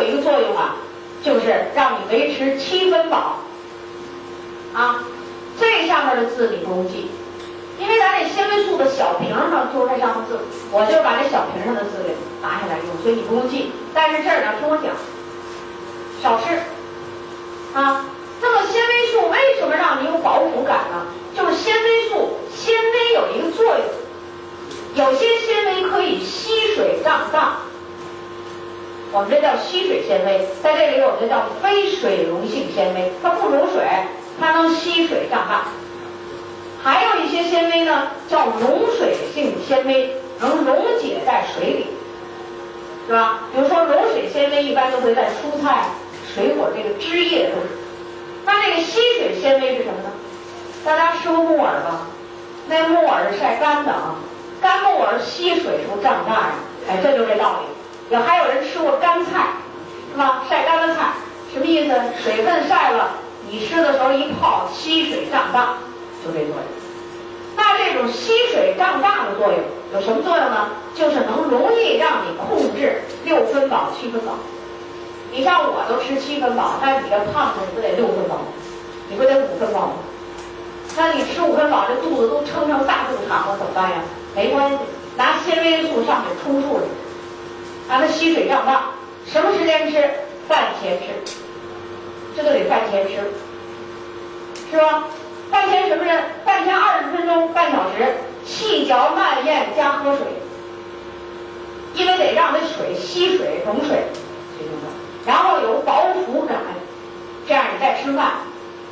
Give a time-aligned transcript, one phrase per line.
[0.00, 0.76] 有一个作用啊，
[1.22, 3.36] 就是让你维持七分饱。
[4.72, 5.04] 啊，
[5.60, 7.10] 这上面的字你不用记，
[7.78, 10.38] 因为咱这纤维素的小瓶上就是这上面字，
[10.72, 13.72] 我就把这小瓶上的字给拿下来用，所以你不用记。
[13.92, 14.86] 但是这儿呢，听我讲，
[16.22, 16.54] 少吃
[17.74, 18.06] 啊。
[18.42, 21.06] 那么纤维素为什么让你有饱腹感呢？
[21.36, 27.58] 就是纤维素，纤维有一个作用，有些纤维可以吸水胀大，
[29.12, 33.82] 我们这叫吸水纤维，在这里我们这叫非水溶性纤维，它不溶水。
[34.38, 35.64] 它能吸水胀大，
[36.82, 41.86] 还有一些纤维呢，叫溶水性纤维，能溶解在水里，
[43.06, 43.42] 是吧？
[43.52, 45.88] 比如说溶水纤维一般都会在蔬菜、
[46.34, 47.58] 水果这个汁液中。
[48.46, 50.10] 那这个吸水纤维是什么呢？
[50.86, 52.06] 大家吃过木耳吧？
[52.66, 54.14] 那木耳是晒干的啊，
[54.62, 56.54] 干木耳吸水时候胀大呀，
[56.88, 57.79] 哎，这就这道理。
[58.10, 59.46] 有还有人吃过干菜，
[60.10, 60.42] 是吧？
[60.50, 61.12] 晒干的菜
[61.52, 61.94] 什么意思？
[62.22, 63.10] 水分晒了。
[63.48, 65.74] 你吃的时候一泡吸水胀大，
[66.24, 66.64] 就这作用。
[67.56, 69.58] 那这种吸水胀大的作用
[69.92, 70.70] 有什么作用呢？
[70.94, 74.34] 就是能容易让你控制六分饱、七分饱。
[75.32, 78.44] 你像我都吃七分饱，但是你这胖子你不得六分饱吗？
[79.08, 79.92] 你不得五分饱吗？
[80.96, 83.96] 那你吃五分饱，这肚子都撑成大肚肠了，怎么办呀？
[84.34, 84.76] 没关系，
[85.16, 86.86] 拿纤维素上去充数去，
[87.90, 88.92] 让它吸水胀大。
[89.26, 90.08] 什么时间吃？
[90.48, 91.34] 饭前吃。
[92.36, 93.14] 这都得饭前吃，
[94.70, 95.04] 是吧？
[95.50, 96.22] 饭前什么人？
[96.44, 98.06] 饭前二十分钟、半小时，
[98.46, 100.20] 细嚼慢咽加喝水，
[101.94, 104.04] 因为得让这水吸水溶水，
[105.26, 106.56] 然后有饱腹感，
[107.48, 108.34] 这样你再吃饭，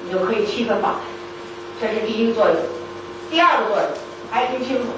[0.05, 0.97] 你就可以七分饱。
[1.81, 2.57] 这是第一个作用。
[3.31, 3.87] 第二个作用，
[4.33, 4.89] 还听清楚，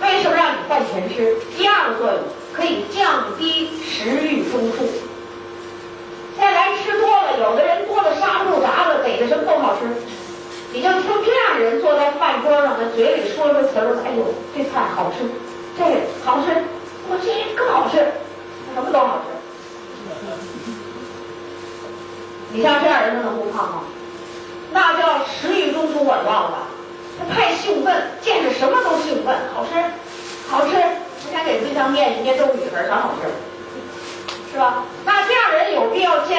[0.00, 1.36] 为什么让你饭前吃？
[1.58, 2.22] 第二个作用
[2.56, 4.88] 可以降低食欲中枢。
[6.38, 9.86] 再来吃多了，有的人多了刹不住闸了，逮的什么都好吃。
[10.72, 15.24] 你就听这样的人坐在饭桌上，那嘴里说说词儿，哎呦，这菜好吃，
[15.78, 15.84] 这
[16.24, 16.48] 好吃，
[17.08, 17.96] 我这更好吃，
[18.74, 19.24] 什么都好吃。
[22.52, 23.82] 你像这样人，他能不胖吗？
[24.72, 26.68] 那叫食欲中枢紊乱了。
[27.18, 29.72] 他太兴奋，见着什么都兴奋，好吃，
[30.50, 30.76] 好吃。
[31.56, 33.28] 我想给对象念一念咒语，儿，啥好吃？
[34.52, 34.84] 是吧？
[35.04, 36.38] 那这样人有必要降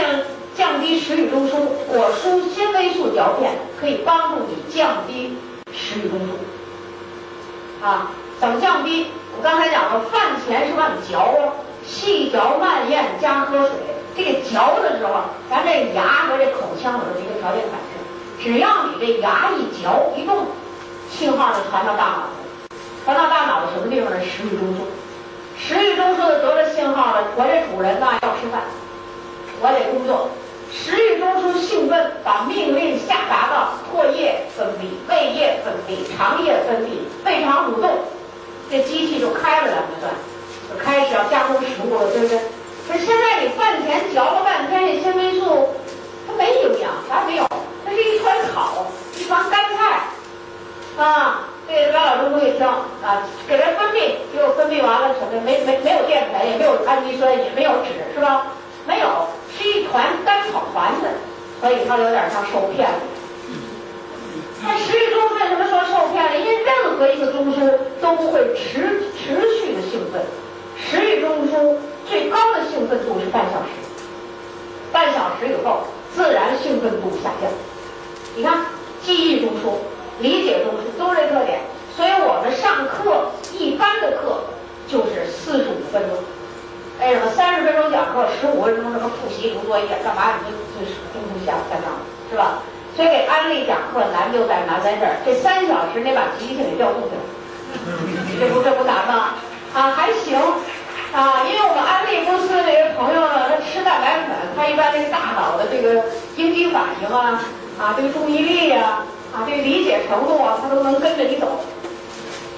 [0.55, 1.51] 降低食欲中枢，
[1.87, 5.35] 果蔬纤维素嚼片可以帮助你降低
[5.73, 7.83] 食欲中枢。
[7.83, 9.07] 啊，怎么降低？
[9.35, 11.53] 我刚才讲了，饭前是让你嚼啊，
[11.85, 13.71] 细嚼慢咽加喝水。
[14.15, 15.13] 这个嚼的时候，
[15.49, 20.47] 咱这牙和这口腔有这么一个条件反射，只要你这牙一嚼一动，
[21.09, 22.23] 信号就传到大脑
[23.05, 24.17] 传到大脑的什么地方呢？
[24.21, 24.96] 食欲中枢。
[25.67, 28.61] 食欲中枢的得了信号了，我这主人呐要吃饭，
[29.59, 30.29] 我得工作。
[30.71, 37.99] 食欲中枢兴奋，把命令下达到唾液分泌、胃液分泌、肠液分泌，胃肠蠕动，
[38.71, 40.09] 这机器就开了，咱们算，
[40.71, 42.39] 就开始要加工食物了，对不对？
[42.87, 45.67] 可是现在你饭前嚼了半天，这纤维素
[46.25, 47.45] 它没营养，啥也没有，
[47.85, 51.49] 它是一团草，一团干菜，啊。
[51.67, 55.41] 这个高老师一听啊，给人分泌，结果分泌完了什么？
[55.43, 58.47] 没没没有淀粉，也没有氨基酸，也没有脂，是吧？
[58.87, 61.07] 没有，是一团干草团子，
[61.59, 62.95] 所以它有点像受骗了。
[64.63, 66.37] 那食欲中枢为什么说受骗了？
[66.39, 67.69] 因为任何一个中枢
[68.01, 70.23] 都不会持持续的兴奋，
[70.79, 71.75] 食欲中枢
[72.09, 73.75] 最高的兴奋度是半小时，
[74.93, 75.81] 半小时以后
[76.15, 77.51] 自然兴奋度下降。
[78.37, 78.57] 你看，
[79.03, 79.75] 记忆中枢。
[80.19, 81.59] 理解中枢都是这特点，
[81.95, 84.41] 所以我们上课一般的课
[84.87, 86.17] 就是四十五分钟。
[86.99, 91.93] 为什么三十分钟讲课，十五分钟什么复习、读作业，干嘛你就就是中途下下上，
[92.31, 92.63] 是吧？
[92.95, 97.21] 所以给安利讲课难就在难在这儿，这三小时得把激情给调动起来，
[98.39, 99.35] 这不这不难吗？
[99.75, 100.35] 啊，还行
[101.13, 106.05] 啊，因为我们安利公司的这个朋友呢，他吃蛋白粉，他一般这个大脑的这个
[106.37, 107.39] 应激反应啊，
[107.79, 109.03] 啊，这个注意力呀。
[109.37, 111.59] 啊，这个理解程度啊，他都能跟着你走，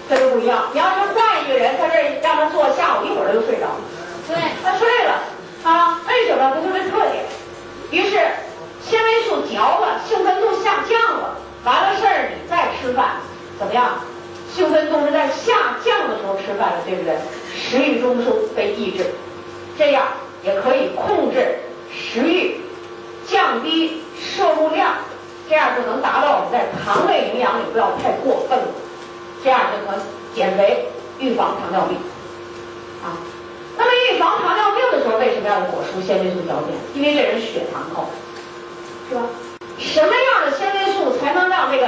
[0.08, 0.70] 这就不一样。
[0.72, 3.68] 你要是换一个人，在这儿让他坐下午一会儿他就睡着，
[4.30, 5.20] 对，他睡了
[5.64, 6.00] 啊？
[6.08, 6.54] 为什么？
[6.56, 7.26] 他就这特点。
[7.92, 8.18] 于是
[8.81, 11.36] 纤维素嚼了，兴奋度下降了，
[11.66, 13.18] 完了事儿你再吃饭，
[13.60, 14.00] 怎么样？
[14.50, 17.18] 兴奋度是在下降的时候吃饭的，对不对？
[17.58, 19.06] 食欲中枢被抑制，
[19.78, 20.08] 这样
[20.44, 21.60] 也可以控制
[21.92, 22.62] 食欲，
[23.28, 24.94] 降低摄入量。
[25.50, 28.68] 这样就能达到我们在糖类营养里不要太过分了，
[29.44, 30.00] 这样就能
[30.36, 30.88] 减肥、
[31.18, 31.98] 预防糖尿病。
[33.01, 33.18] 啊，
[33.75, 36.78] 那么预防糖尿病的时候，为什么要用果蔬纤维素胶片？
[36.94, 38.06] 因为这人血糖高，
[39.10, 39.22] 是吧？
[39.80, 41.88] 什么样的纤维素才能让这个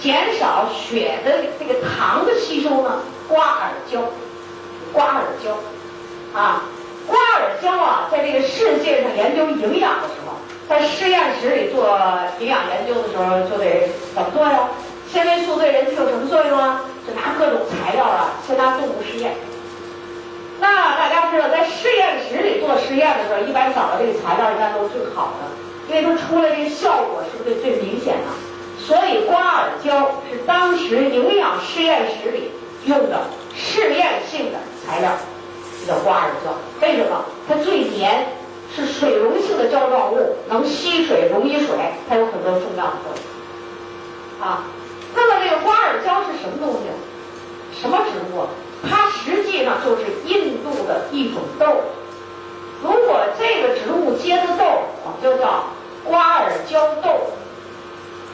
[0.00, 3.00] 减少血的这个糖的吸收呢？
[3.28, 4.00] 瓜尔胶，
[4.92, 5.56] 瓜尔胶，
[6.38, 6.62] 啊，
[7.06, 10.36] 瓜尔胶啊，在这个世界上研究营养的时候，
[10.68, 11.98] 在实验室里做
[12.38, 14.68] 营养研究的时候，就得怎么做呀？
[15.12, 16.82] 纤维素对人体有什么作用啊？
[17.06, 19.32] 就拿各种材料啊，先拿动物实验。
[20.60, 28.30] 那大家知道，在实验室里做实验的时候，一般找的这个材料一般都是最好的，因为它出来这个效果是不是最明显的？
[28.78, 32.50] 所以瓜尔胶是当时营养实验室里
[32.86, 33.20] 用的
[33.54, 35.10] 试验性的材料，
[35.86, 36.54] 叫瓜尔胶。
[36.80, 37.24] 为什么？
[37.48, 38.24] 它最粘，
[38.74, 41.76] 是水溶性的胶状物，能吸水、溶于水，
[42.08, 44.46] 它有很多重要的作用。
[44.46, 44.64] 啊，
[45.14, 47.80] 那么这个瓜尔胶是什么东西？
[47.80, 48.46] 什么植物？
[48.88, 51.66] 它实际上就是印度的一种豆。
[52.82, 54.64] 如果这个植物结的豆，
[55.04, 55.66] 我们就叫
[56.04, 57.20] 瓜尔胶豆。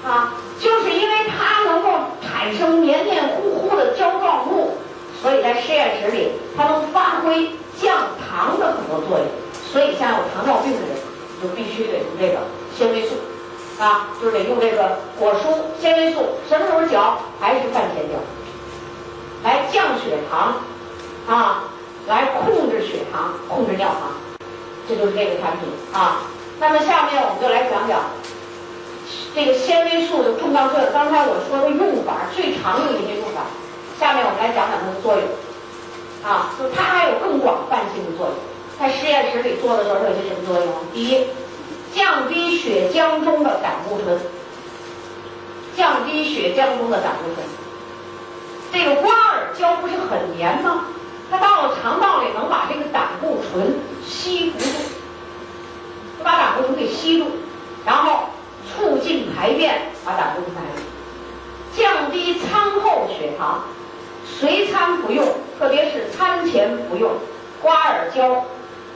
[0.04, 1.90] 啊，就是因为它能够
[2.22, 4.78] 产生黏黏糊糊的胶状物，
[5.20, 7.50] 所以在实验室里它能发挥
[7.80, 9.26] 降糖的很多作用。
[9.70, 10.96] 所以像有糖尿病的人，
[11.42, 12.38] 就必须得用这个
[12.76, 13.16] 纤维素，
[13.78, 16.24] 啊，就是得用这个果蔬纤维素。
[16.48, 17.18] 什么时候嚼？
[17.38, 18.14] 还是饭前嚼。
[19.44, 20.56] 来降血糖，
[21.28, 21.64] 啊，
[22.08, 24.10] 来控制血糖，控制尿糖，
[24.88, 26.22] 这就是这个产品啊。
[26.58, 28.00] 那么下面我们就来讲讲
[29.34, 30.92] 这个纤维素的重要作用。
[30.92, 33.42] 刚才我说的用法，最常用的一些用法，
[34.00, 35.22] 下面我们来讲讲它的作用。
[36.24, 38.34] 啊，就它还有更广泛性的作用。
[38.78, 40.72] 在实验室里做的时候，它有些什么作用？
[40.94, 41.26] 第一，
[41.92, 44.20] 降低血浆中的胆固醇，
[45.76, 47.44] 降低血浆中的胆固醇。
[48.72, 50.84] 这个瓜尔胶不是很黏吗？
[51.28, 54.66] 它到了肠道里能把这个胆固醇吸附住，
[56.18, 57.26] 就把胆固醇给吸住，
[57.84, 58.28] 然后
[58.70, 63.64] 促进排便，把胆固醇排出，降低餐后血糖。
[64.38, 65.26] 随餐服用，
[65.58, 67.10] 特别是餐前服用
[67.60, 68.44] 瓜尔胶。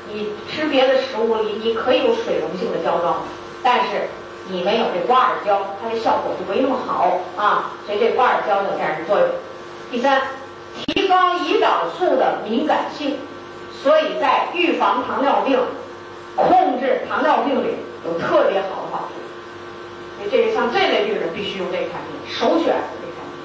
[0.09, 3.23] 你吃别的食物里你可以有水溶性的胶状，
[3.63, 4.09] 但是
[4.49, 7.73] 你没有这瓜尔胶，它的效果就没那么好啊。
[7.87, 9.29] 所以这瓜尔胶有这样的作用。
[9.91, 10.23] 第三，
[10.87, 13.19] 提高胰岛素的敏感性，
[13.83, 15.59] 所以在预防糖尿病、
[16.37, 19.15] 控制糖尿病里有特别好的好处。
[20.19, 23.41] 所以这个像这类病人必须用这个产品，首选这产品。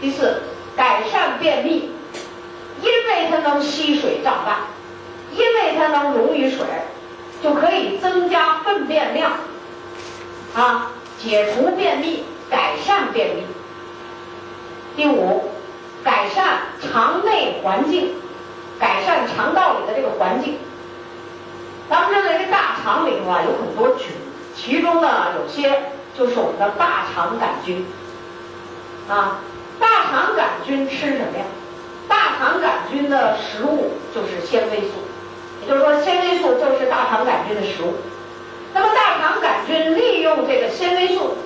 [0.00, 0.42] 第四，
[0.76, 1.90] 改善便秘，
[2.80, 4.66] 因为它能吸水胀大，
[5.32, 6.64] 因为它能溶于水，
[7.42, 9.32] 就可以增加粪便量，
[10.54, 13.46] 啊，解除便秘，改善便秘。
[14.96, 15.50] 第五。
[16.04, 18.10] 改善肠内环境，
[18.76, 20.58] 改善肠道里的这个环境。
[21.88, 24.08] 咱们认为这大肠里头啊有很多菌，
[24.52, 27.86] 其中呢有些就是我们的大肠杆菌。
[29.08, 29.38] 啊，
[29.78, 31.44] 大肠杆菌吃什么呀？
[32.08, 34.94] 大肠杆菌的食物就是纤维素，
[35.68, 37.94] 就是说纤维素就是大肠杆菌的食物。
[38.74, 41.36] 那么大肠杆菌利用这个纤维素，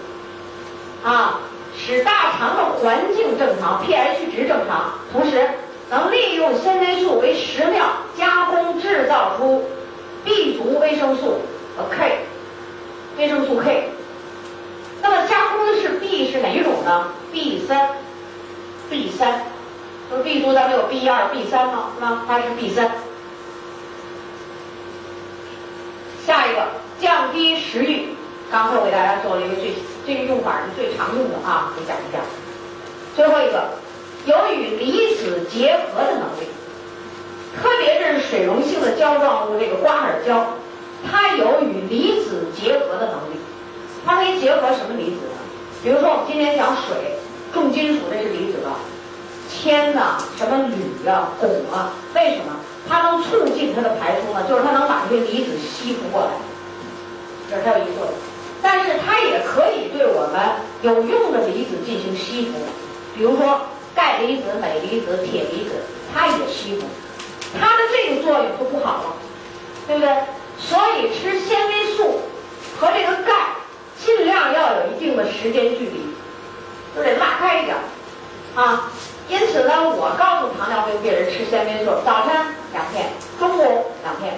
[1.05, 1.41] 啊。
[1.79, 5.47] 使大肠的环境正常，pH 值正常，同时
[5.91, 7.85] 能利用纤维素为食料
[8.17, 9.63] 加工制造出
[10.25, 11.43] B 族维生素
[11.77, 12.21] 和 K
[13.19, 13.91] 维生素 K。
[15.03, 17.91] 那么加工的是 B 是哪一种呢？B 三
[18.89, 19.43] ，B 三，
[20.09, 21.91] 说 B 族咱们有 B 二、B 三吗？
[21.95, 22.25] 是吧？
[22.27, 22.91] 它是 B 三。
[26.27, 26.67] 下一个，
[27.01, 28.09] 降低食欲。
[28.51, 29.73] 刚才我给大家做了一个最
[30.05, 32.19] 这个用法是最常用的啊，给讲一下。
[33.15, 33.71] 最后一个，
[34.27, 36.47] 有与离子结合的能力，
[37.57, 40.47] 特别是水溶性的胶状物，这个瓜尔胶，
[41.09, 43.39] 它有与离子结合的能力。
[44.05, 45.39] 它可以结合什么离子呢？
[45.83, 47.15] 比如说我们今天讲水，
[47.53, 48.79] 重金属这是离子吧？
[49.49, 52.55] 铅呐，什么铝啊、汞啊，为什么？
[52.89, 54.45] 它能促进它的排出呢？
[54.49, 56.31] 就是它能把这些离子吸附过来，
[57.51, 58.15] 这是它有一个作用。
[58.63, 60.41] 但是它也可以对我们
[60.83, 62.59] 有用的离子进行吸附，
[63.15, 63.61] 比如说
[63.95, 65.73] 钙离子、镁离子、铁离子，
[66.13, 66.87] 它也吸附。
[67.59, 69.15] 它的这个作用就不好了，
[69.87, 70.11] 对不对？
[70.59, 72.23] 所以吃纤维素
[72.81, 73.33] 和这个钙
[73.99, 76.15] 尽量要有一定的时间距离，
[76.95, 77.77] 就得拉开一点
[78.55, 78.91] 啊。
[79.29, 84.35] 因此呢，我告诉糖尿病病人吃纤维素，早餐两片，中午两片。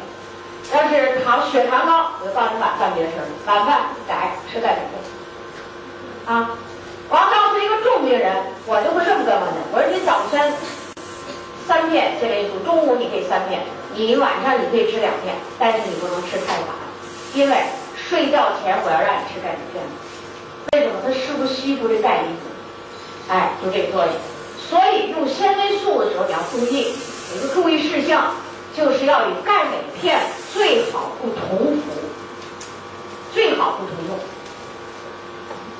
[0.72, 4.84] 要是糖血糖高，我就告诉你晚饭别吃了，晚饭改吃钙片。
[6.26, 6.50] 啊，
[7.08, 10.52] 我要告诉一个重病人，我就会这么跟问他：我说你早晨
[11.66, 13.62] 三片纤维素，中午你可以三片，
[13.94, 16.76] 你晚上你可以吃两片，但是你不能吃太晚，
[17.32, 17.56] 因为
[17.96, 19.84] 睡觉前我要让你吃钙片。
[20.72, 21.00] 为什么？
[21.04, 22.44] 它是不是吸附这钙离子？
[23.28, 24.12] 哎，就这个作用。
[24.68, 26.94] 所以用纤维素的时候你要注意，
[27.34, 28.34] 有个注意事项，
[28.76, 30.20] 就是要与钙镁片
[30.52, 31.82] 最好不同服，
[33.32, 34.18] 最好不同用。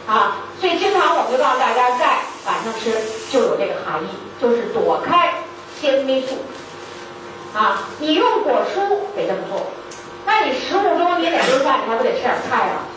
[0.06, 2.90] 啊，所以经常我们就告诉大家，钙晚上吃
[3.30, 4.08] 就有这个含义，
[4.40, 5.34] 就是躲开
[5.78, 6.38] 纤维素。
[7.54, 9.66] 啊，你用果蔬得这么做，
[10.24, 12.88] 那你食物中你得吃饭，你还不得吃点菜啊？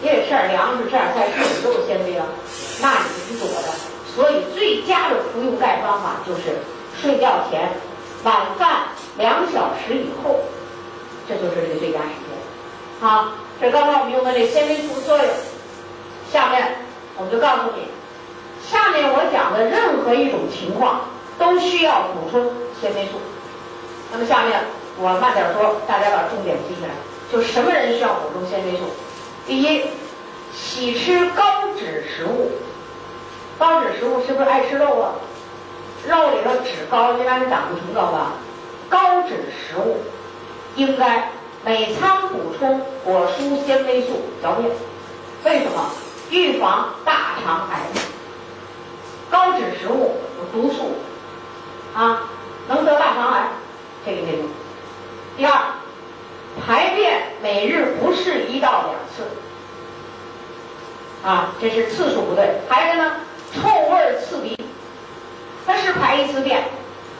[0.00, 2.26] 你得吃点粮食，吃点菜，是不是都有纤维啊？
[2.80, 3.68] 那你是躲的。
[4.16, 6.56] 所以最佳的服用钙方法就是
[6.98, 7.70] 睡觉前、
[8.24, 10.40] 晚饭两小时以后，
[11.28, 12.38] 这就是这个最佳时间。
[12.98, 13.28] 好，
[13.60, 15.26] 这刚刚我们用的这纤维素作用，
[16.32, 16.76] 下面
[17.18, 17.82] 我就告诉你，
[18.66, 21.02] 下面我讲的任何一种情况
[21.38, 23.20] 都需要补充纤维素。
[24.10, 24.58] 那么下面
[24.98, 26.94] 我慢点说，大家把重点记下来。
[27.30, 28.84] 就什么人需要补充纤维素？
[29.46, 29.82] 第一，
[30.54, 31.42] 喜吃高
[31.78, 32.50] 脂食物。
[33.58, 35.12] 高脂食物是不是爱吃肉啊？
[36.06, 38.32] 肉里头脂高，一般是胆固醇高吧？
[38.88, 39.98] 高脂食物
[40.76, 41.30] 应该
[41.64, 44.70] 每餐补充果蔬纤维素嚼片。
[45.44, 45.90] 为什么？
[46.30, 47.80] 预防大肠癌。
[49.30, 50.92] 高脂食物有毒素
[51.94, 52.28] 啊，
[52.68, 53.48] 能得大肠癌。
[54.04, 54.48] 这个内容。
[55.36, 55.52] 第二，
[56.64, 59.24] 排便每日不是一到两次，
[61.26, 62.60] 啊，这是次数不对。
[62.68, 63.16] 还有一个呢，
[63.52, 64.56] 臭味刺鼻，
[65.66, 66.62] 它是排一次便，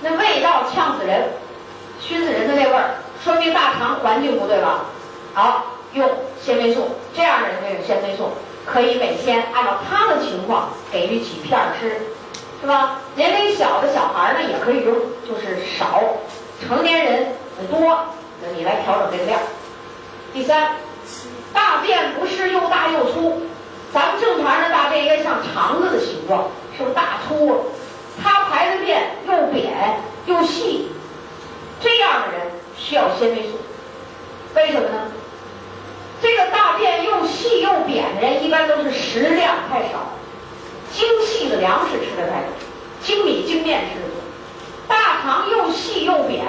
[0.00, 1.28] 那味道呛死人，
[2.00, 4.84] 熏死人的那味儿，说明大肠环境不对吧？
[5.34, 6.08] 好，用
[6.40, 8.30] 纤维素，这样的人就用纤维素，
[8.64, 12.00] 可以每天按照他的情况给予几片吃，
[12.60, 13.00] 是吧？
[13.16, 14.94] 年龄小的小孩呢也可以用，
[15.28, 16.00] 就是少。
[16.66, 17.26] 成年人
[17.70, 17.98] 多，
[18.42, 19.38] 那你来调整这个量。
[20.32, 20.70] 第三，
[21.52, 23.42] 大便不是又大又粗，
[23.92, 27.66] 咱们正常人的大便应该像肠子的形状，是不是大粗？
[28.22, 30.90] 他排的便又扁又细，
[31.82, 33.58] 这样的人需要纤维素。
[34.54, 35.12] 为什么呢？
[36.22, 40.08] 这个大便又细又扁的人，一般都是食量太少，
[40.90, 42.48] 精细的粮食吃的太多，
[43.02, 44.16] 精米精面吃的多。
[44.88, 46.46] 大肠又细又扁，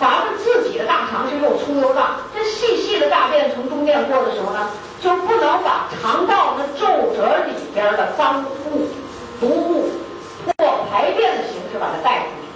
[0.00, 4.68] 咱们自己的大肠是又粗又大，这细细的大便从中间过的时候呢，
[5.00, 8.88] 就不能把肠道的皱褶里边的脏物、
[9.38, 9.90] 毒物，
[10.44, 12.48] 或排便的形式把它带出去。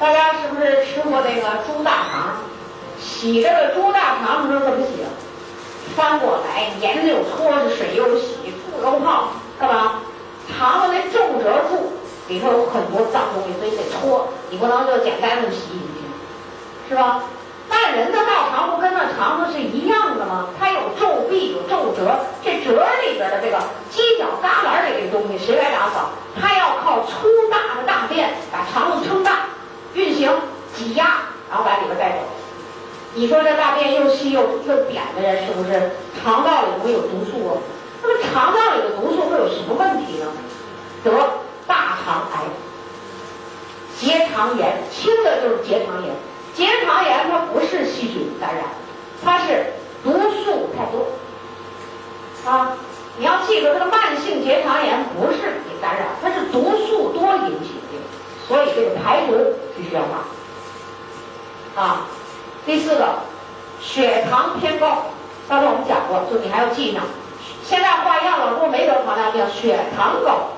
[0.00, 2.36] 大家是不是吃过那个猪大肠？
[3.28, 5.04] 洗这个猪大肠你说怎么洗？
[5.94, 10.00] 翻过来，盐又搓着，水又洗，醋又泡，干嘛？
[10.48, 11.92] 肠子那皱褶处。
[12.28, 15.80] 里头有很多脏东西，所以得搓，你不能就简单的洗洗，
[16.88, 17.22] 是吧？
[17.68, 20.48] 但人的大肠不跟那肠子是一样的吗？
[20.58, 23.58] 它有皱壁，有皱褶，这褶里边的这个
[23.92, 26.10] 犄角旮旯里这东西谁来打扫？
[26.40, 29.40] 它要靠粗大的大便把肠子撑大，
[29.92, 30.30] 运行
[30.74, 31.04] 挤压，
[31.50, 32.37] 然后把里边带走。
[33.18, 35.90] 你说这大便又细又又扁的人，是不是
[36.22, 37.58] 肠道里会有毒素啊？
[38.00, 40.26] 那么肠道里的毒素会有什么问题呢？
[41.02, 41.10] 得。
[41.66, 42.44] 大肠癌、
[44.00, 46.14] 结肠炎，轻的就是结肠炎。
[46.54, 48.64] 结肠炎它不是细菌感染，
[49.22, 51.08] 它是毒素太多。
[52.50, 52.72] 啊，
[53.18, 58.00] 你要记住，这个慢性结肠炎不是你感染，它是毒素多引起的，
[58.48, 59.34] 所以这个排毒
[59.76, 60.00] 必须要
[61.74, 61.82] 大。
[61.82, 62.06] 啊，
[62.68, 63.06] 第四个，
[63.80, 65.04] 血糖偏高，
[65.48, 67.00] 刚才我们讲过，就你还要记呢。
[67.64, 70.50] 现在化验了，如果没得糖尿病，血糖高。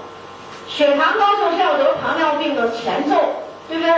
[0.66, 3.14] 血糖高就是要得糖尿病的前奏，
[3.68, 3.94] 对不对？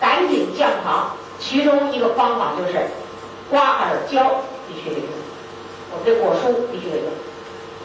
[0.00, 2.80] 赶紧降糖，其中一个方法就是
[3.50, 5.08] 瓜尔胶必须得用，
[5.92, 7.12] 我们这果蔬必须得用。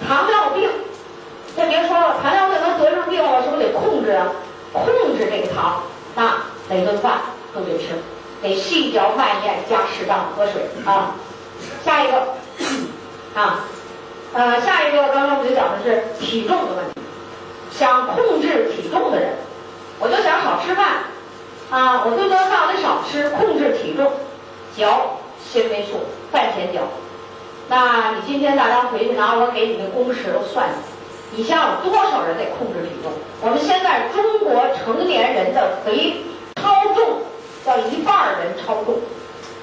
[0.08, 0.70] 糖尿病，
[1.54, 4.32] 先别说了，糖尿病能得上病了，是不是得控制啊？
[4.72, 4.86] 控
[5.18, 5.84] 制这个糖，
[6.16, 6.38] 那
[6.70, 7.20] 每顿饭
[7.54, 8.01] 都得吃，
[8.41, 11.15] 得细嚼慢咽加适当的喝水啊。
[11.84, 12.36] 下一个
[13.36, 13.65] 啊，
[14.34, 17.01] 呃，下一个刚刚我们就讲的是体重的问题。
[17.72, 19.36] 想控制体重的人，
[20.00, 21.03] 我就想少吃饭，
[21.69, 24.12] 啊，我顿顿饭我得少吃，控制体重，
[24.75, 26.81] 嚼纤维素，饭前嚼。
[27.69, 30.69] 那你今天大家回去拿我给你的公式都算，
[31.31, 33.12] 你想有多少人得控制体重？
[33.41, 36.24] 我们现在中国成年人的肥
[36.55, 37.22] 超重
[37.66, 39.00] 要一半人超重，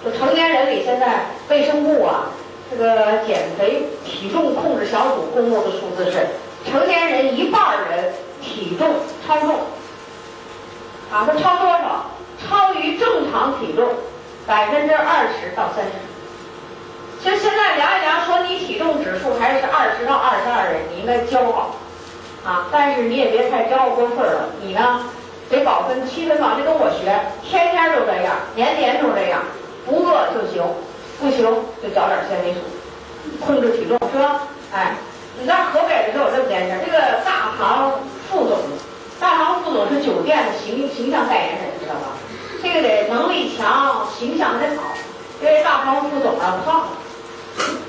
[0.04, 2.30] 就成年人里现在卫生部啊，
[2.70, 6.26] 这个减肥体重控制小组公布的数字是。
[6.68, 8.12] 成年人一半人
[8.42, 9.54] 体重超重，
[11.12, 12.06] 啊，他超多少？
[12.42, 13.88] 超于正常体重
[14.48, 15.92] 百分之二十到三十。
[17.22, 21.70] 其实现在量一量，说你体重指数还是二十到二十二人，你应该骄傲
[22.44, 22.66] 啊！
[22.72, 25.04] 但是你也别太骄傲过分了，你呢
[25.50, 27.06] 得保分七分饱，就跟我学，
[27.42, 29.42] 天天都这样，年年都这样，
[29.86, 30.62] 不饿就行，
[31.20, 31.44] 不行
[31.82, 32.60] 就找点纤维素，
[33.44, 34.42] 控制体重是吧？
[34.72, 34.96] 哎，
[35.38, 37.92] 你知道河北的时候有这么件事，这个大唐
[38.28, 38.58] 副总，
[39.20, 42.18] 大唐副总是酒店的形形象代言人，知道吧？
[42.62, 44.82] 这个得能力强，形象得好，
[45.40, 46.88] 因为大唐副总啊胖。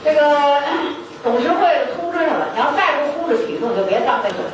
[0.03, 0.61] 这个
[1.23, 4.51] 董事会通知他了，你要再不控制体重，就别当这个了。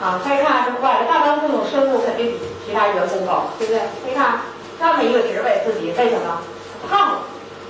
[0.00, 3.82] 啊，再看这坏了，大唐副总收入肯定比其他员工高，对不对？
[4.06, 4.40] 你看
[4.78, 6.40] 那么一个职位，自己为什么
[6.88, 7.18] 胖？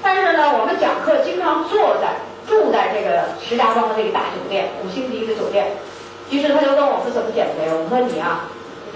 [0.02, 5.72] 但是呢，我们讲课经常坐在住在这个石家庄的这个大酒店，五星级的酒店。
[6.30, 7.64] 于是他就问我们怎么减肥。
[7.72, 8.44] 我说你啊，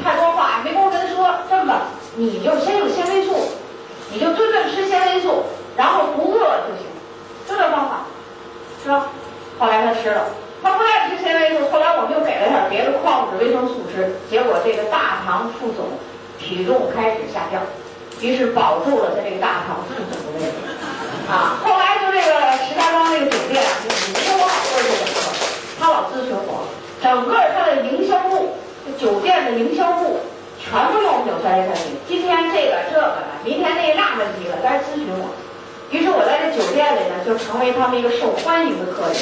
[0.04, 1.34] 太多话没工夫跟他说。
[1.48, 1.74] 这么，
[2.16, 3.34] 你就先用纤维素，
[4.12, 5.44] 你就真正吃纤维素。
[5.74, 6.36] 然后不饿
[6.68, 6.84] 就行，
[7.48, 8.04] 就这方法，
[8.84, 9.06] 是吧？
[9.58, 10.26] 后来他吃了，
[10.62, 11.70] 他不爱吃纤维素。
[11.72, 15.98] 后来我们又给了点别的矿物质、维生素吃，结果这个大唐副总
[16.38, 17.60] 体重开始下降，
[18.20, 20.54] 于是保住了他这个大唐副总的位置。
[21.28, 25.18] 啊，后来就这个石家庄那个酒店啊，就，你说我好多人都说，
[25.80, 26.70] 他老咨询我，
[27.02, 28.54] 整个他的营销部，
[28.96, 30.20] 酒店的营销部
[30.62, 31.98] 全部用纽崔莱产品。
[32.06, 35.34] 今天这个这个的，明天那那问题了，来咨询我。
[35.90, 39.16] 于是我在这酒店里呢，就成为他们一个受欢迎的客人。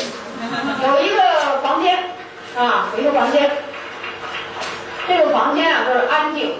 [0.85, 1.97] 有一个房间，
[2.57, 3.50] 啊，有一个房间。
[5.11, 6.55] 这个房间啊，就是安静，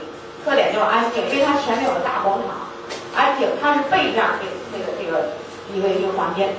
[0.45, 2.67] 特点就是安静，因为它前面有个大广场，
[3.15, 3.47] 安静。
[3.63, 5.39] 它是背样这那个这个
[5.73, 6.51] 一个一个房间，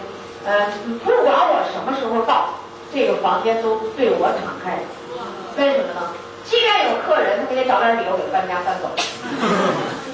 [0.45, 0.71] 呃，
[1.03, 2.55] 不管我什么时候到，
[2.93, 4.79] 这个房间都对我敞开。
[5.57, 6.15] 为什么呢？
[6.45, 8.87] 即便有客人，他给你找点理由给搬家搬走。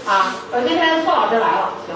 [0.09, 1.95] 啊，我今天宋老师来了，行。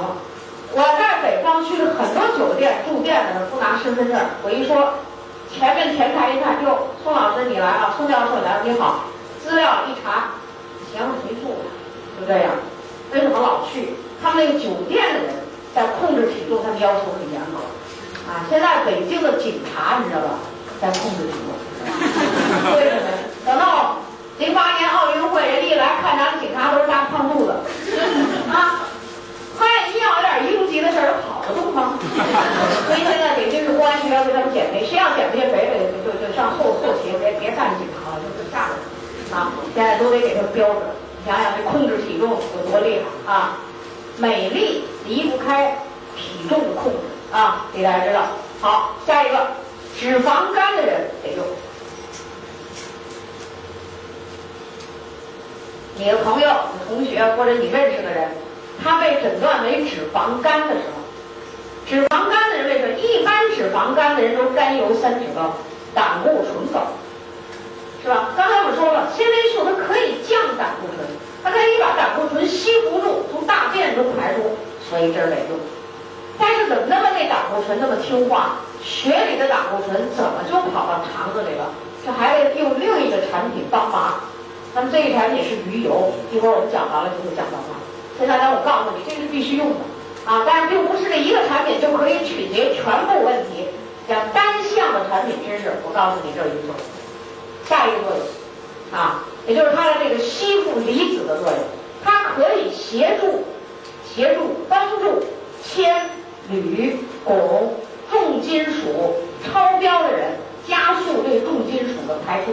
[0.73, 4.93] 我在北方区的很多酒店住店的时候不拿身份证，我一说，
[5.51, 9.03] 前面前台一看，哟，宋老师你来了，宋教授来了，你好，
[9.51, 10.31] 资料一查，
[10.87, 11.67] 行，没住了，
[12.17, 12.55] 就这样。
[13.11, 13.99] 为什么老去？
[14.23, 15.43] 他们那个酒店的人
[15.75, 17.59] 在控制体重，他们要求很严格。
[18.31, 20.39] 啊，现在北京的警察你知道吧，
[20.79, 21.51] 在控制体重。
[22.79, 23.03] 为什么？
[23.45, 23.97] 等到
[24.39, 27.51] 零八年奥运会，人一来看咱们警察都是大胖肚子，
[28.47, 28.87] 啊。
[29.59, 31.99] 万一要有点应急的事儿，跑得动吗？
[32.87, 38.79] 所以现在北京市公安局要求他们减肥，谁要减不下肥了，就就上后后勤，别别干警察了，就就下来
[39.31, 39.51] 啊！
[39.73, 40.83] 现在都得给他标准，
[41.23, 43.57] 你想想这控制体重有多厉害啊！
[44.17, 45.77] 美丽离不开
[46.15, 46.97] 体重的控制
[47.31, 48.23] 啊，给大家知道。
[48.59, 49.47] 好，下一个，
[49.99, 51.45] 脂肪肝的人得用。
[55.97, 58.29] 你的朋友、你同学或者你认识的人。
[58.83, 61.03] 他被诊断为脂肪肝的时候，
[61.87, 62.97] 脂肪肝的人为什么？
[62.97, 65.53] 一般脂肪肝的人都甘油三酯高，
[65.93, 66.87] 胆固醇高，
[68.03, 68.29] 是吧？
[68.35, 71.05] 刚才我说了，纤维素它可以降胆固醇，
[71.43, 74.57] 它可以把胆固醇吸附住，从大便中排出，
[74.89, 75.59] 所以这儿得用。
[76.39, 78.57] 但是怎么那么那胆固醇那么听话？
[78.81, 81.69] 血里的胆固醇怎么就跑到肠子里了？
[82.03, 84.17] 这还得用另一个产品帮忙。
[84.73, 87.77] 那么这个产品是鱼油，一会儿我们讲完了就会讲到它。
[88.17, 89.75] 陈大家，我告诉你，这是必须用的
[90.25, 90.41] 啊！
[90.47, 93.69] 但是并不是这一个产品就可以解决全部问题。
[94.09, 96.81] 讲单项的产品知识，我告诉你这一个作用，
[97.71, 101.57] 下一个作用啊，也就是它的这个吸附离子的作用，
[102.03, 103.45] 它可以协助、
[104.05, 105.23] 协助、帮助
[105.63, 106.09] 铅、
[106.49, 107.69] 铝、汞、
[108.11, 112.51] 重金属超标的人加速对重金属的排出，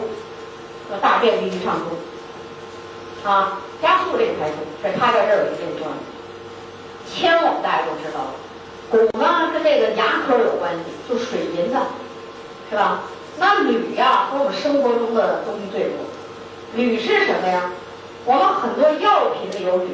[0.89, 3.29] 和大便利于畅通。
[3.29, 5.93] 啊，加速这个排出，所以它在这儿有一定作用。
[7.13, 11.77] 铅我们大家都知道了，汞呢跟这个牙科有关系，就水银子，
[12.71, 13.03] 是吧？
[13.39, 15.99] 那铝呀和我们生活中的东西最多。
[16.75, 17.71] 铝是什么呀？
[18.25, 19.89] 我们很多药品里有铝，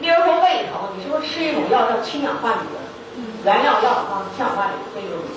[0.00, 3.22] 例如说胃疼，你是不是吃一种药叫氢氧化铝？
[3.44, 5.28] 原料药啊，氢氧化铝这有铝。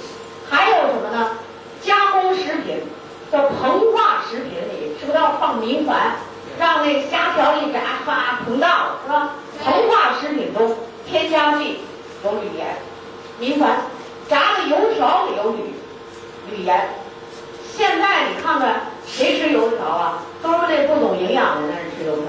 [0.49, 1.37] 还有什么呢？
[1.83, 2.81] 加工食品
[3.31, 5.93] 叫膨化食品里是不是要放明矾？
[6.57, 9.35] 让那虾条一炸，唰膨大了，是吧？
[9.63, 11.81] 膨化食品中添加剂
[12.23, 12.77] 有铝盐、
[13.37, 13.67] 明矾，
[14.27, 15.75] 炸的油条里有铝、
[16.49, 16.89] 铝盐。
[17.77, 20.23] 现在你看看谁吃油条啊？
[20.41, 22.25] 都是那不懂营养的人吃油条。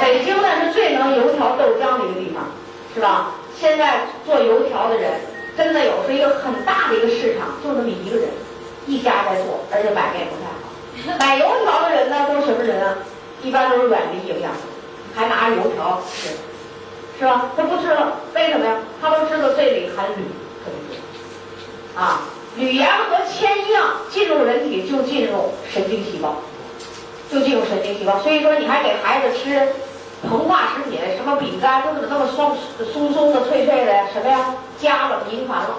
[0.00, 2.50] 北京那是最能油条豆浆的一个地方，
[2.92, 3.34] 是吧？
[3.56, 5.20] 现在做油条的人
[5.56, 8.28] 真的有是一个很大的一个市场，就那么一个人，
[8.88, 11.14] 一家在做，而且买卖也不太好。
[11.18, 12.96] 买油条的人呢，都是什么人啊？
[13.40, 14.50] 一般都是远离营养，
[15.14, 16.30] 还拿着油条吃，
[17.20, 17.50] 是吧？
[17.56, 18.78] 他不吃了，为什么呀？
[19.00, 20.24] 他都知道这里含铝
[20.64, 22.22] 特别多，啊，
[22.56, 26.36] 铝盐和铅一样进入人体就进入神经细胞，
[27.30, 28.18] 就进入神经细胞。
[28.20, 29.68] 所以说，你还给孩子吃
[30.28, 32.56] 膨化食品，什么饼干，都怎么那么松
[32.92, 33.92] 松松的、脆脆的？
[34.12, 34.54] 什么呀？
[34.78, 35.78] 加了，您烦了，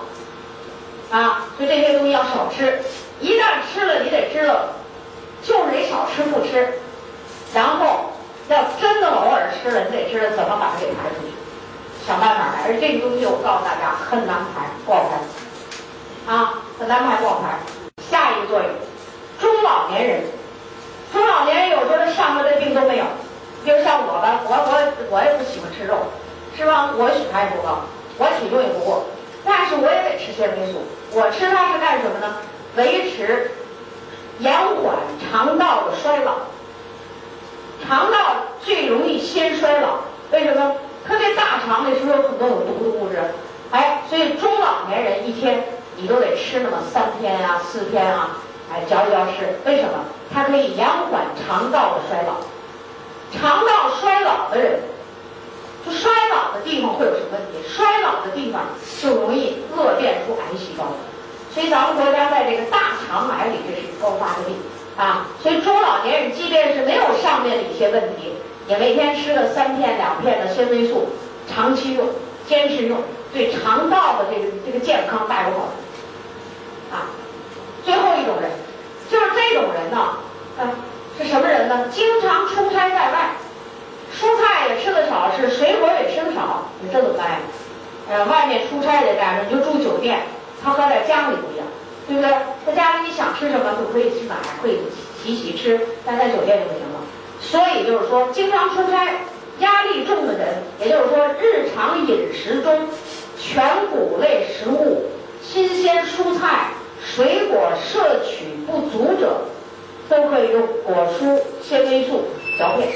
[1.11, 2.81] 啊，所以这些东西要少吃。
[3.19, 4.55] 一旦吃了，你得知道，
[5.43, 6.79] 就是得少吃不吃，
[7.53, 8.11] 然后
[8.49, 11.33] 要真的偶尔吃了，你得知道怎么把它给排出去，
[12.07, 12.65] 想办法来。
[12.65, 15.09] 而这个东西我告诉大家很难排，不好
[16.25, 17.57] 排，啊，很难排不好排。
[18.11, 18.69] 下一个作用，
[19.39, 20.21] 中老年人，
[21.13, 23.05] 中老年人有时候他上面的病都没有，
[23.63, 25.95] 比如像我吧，我我我也不喜欢吃肉，
[26.57, 26.89] 是吧？
[26.97, 27.79] 我血糖也不高，
[28.17, 29.05] 我体重也不过，
[29.45, 30.83] 但是我也得吃纤维素。
[31.13, 32.35] 我吃它是干什么呢？
[32.75, 33.49] 维持、
[34.39, 34.97] 延缓
[35.31, 36.33] 肠道的衰老，
[37.87, 38.17] 肠道
[38.59, 39.99] 最容易先衰老，
[40.33, 40.75] 为什么？
[41.07, 43.21] 特别大肠里是不是有很多有毒的物质？
[43.71, 45.63] 哎，所以中老年人一天
[45.97, 48.37] 你都得吃那么三天啊、四天啊，
[48.71, 49.59] 哎，嚼一嚼吃。
[49.65, 50.05] 为什么？
[50.33, 52.33] 它可以延缓肠道的衰老。
[53.31, 54.79] 肠道衰老的人，
[55.85, 57.67] 就衰老的地方会有什么问题？
[57.67, 58.61] 衰老的地方
[59.01, 60.85] 就容易恶变出癌细胞。
[61.53, 64.55] 所以咱们国家在这个大肠癌里，这是高发的病
[64.97, 65.27] 啊。
[65.41, 68.33] 所以中老年人即便是没有上面的一些问题，
[68.67, 71.09] 也每天吃个三片两片的纤维素，
[71.47, 72.07] 长期用，
[72.47, 72.97] 坚持用，
[73.31, 75.82] 对肠道的这个这个健康大有好处
[76.93, 77.09] 啊。
[77.83, 78.49] 最后一种人，
[79.09, 79.97] 就是这种人呢，
[80.57, 80.61] 啊，
[81.17, 81.87] 是什么人呢？
[81.91, 83.31] 经常出差在外，
[84.15, 87.37] 蔬菜也吃的少，是水果也吃的少，你这怎么办呀？
[88.09, 89.49] 呃，外面出差得干什么？
[89.49, 90.21] 你就住酒店。
[90.63, 91.67] 他和在家里不一样，
[92.07, 92.31] 对不对？
[92.65, 94.79] 在家里你想吃什么就可以去买，可以
[95.21, 97.01] 洗洗吃，但在酒店就不行了。
[97.41, 99.09] 所以就是说，经常出差、
[99.59, 102.87] 压力重的人，也就是说，日常饮食中
[103.37, 105.09] 全谷类食物、
[105.41, 106.67] 新鲜蔬菜、
[107.05, 109.41] 水果摄取不足者，
[110.09, 112.23] 都可以用果蔬纤维素
[112.57, 112.89] 嚼片，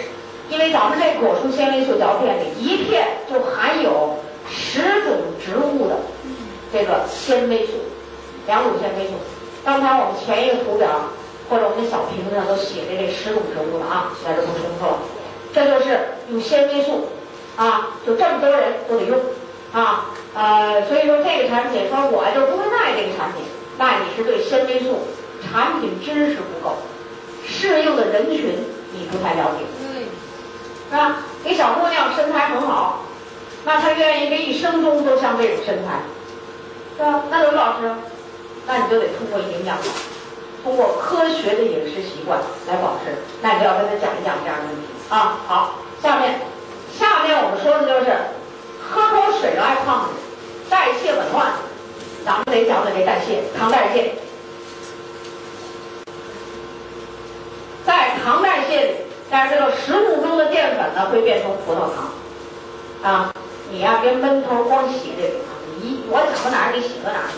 [0.49, 4.15] 因为咱们这果蔬纤维素嚼片里一片就含有
[4.49, 5.95] 十种植物的。
[6.71, 7.73] 这个纤维素，
[8.45, 9.13] 两种纤维素。
[9.63, 10.87] 刚才我们前一个图表
[11.49, 14.99] 或者我们的小屏上都写着这十种植物了啊，在这不重复了。
[15.53, 17.07] 这就是用纤维素
[17.55, 19.17] 啊，就这么多人都得用
[19.71, 23.41] 啊，呃，所以说这个产品说我就不会卖这个产品，
[23.77, 25.07] 那你是对纤维素
[25.43, 26.77] 产品知识不够，
[27.47, 28.57] 适应的人群
[28.93, 30.05] 你不太了解，嗯
[30.89, 31.17] 是吧？
[31.43, 33.03] 给小姑娘身材很好，
[33.65, 36.01] 那她愿意这一生中都像这种身材。
[36.97, 37.23] 是吧？
[37.29, 37.91] 那刘老师，
[38.65, 39.77] 那你就得通过营养，
[40.63, 43.13] 通过科学的饮食习惯来保持。
[43.43, 45.37] 那你就要跟她讲一讲这样的问题啊。
[45.45, 46.41] 好，下面，
[46.97, 48.11] 下面我们说的就是
[48.89, 50.09] 喝口水爱胖的，
[50.71, 51.51] 代谢紊乱，
[52.27, 54.11] 咱们得讲讲这代谢，糖代谢。
[57.85, 58.91] 在糖代谢里，
[59.31, 62.11] 大家知道食物中的淀粉呢会变成葡萄糖，
[63.01, 63.33] 啊，
[63.71, 65.35] 你呀别闷头光写这个。
[65.81, 67.31] 一我讲到哪儿你写到哪儿，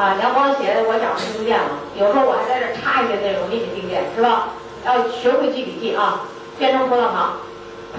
[0.00, 4.48] 啊，你要光写我讲听不见了，有时候我还在这插一些内容你得听见，是吧？
[4.86, 6.22] 要学会记笔记啊，
[6.58, 7.36] 变成葡萄糖，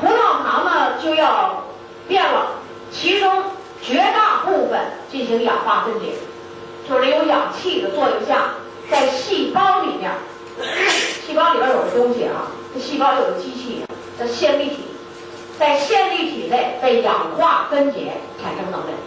[0.01, 1.63] 葡萄糖呢就要
[2.07, 2.53] 变了，
[2.91, 3.43] 其中
[3.81, 4.79] 绝大部分
[5.11, 6.13] 进行氧化分解，
[6.87, 8.51] 就是有氧气的作用下，
[8.89, 10.11] 在细胞里面，
[11.25, 13.83] 细胞里边有个东西啊，这细胞有个机器
[14.19, 14.85] 叫线粒体。
[15.59, 18.97] 在线粒体内被氧化分解，产生能量。